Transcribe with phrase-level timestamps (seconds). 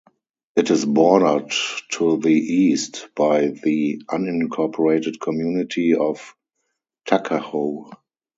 [0.55, 1.51] It is bordered
[1.91, 6.33] to the east by the unincorporated community of
[7.05, 7.91] Tuckahoe.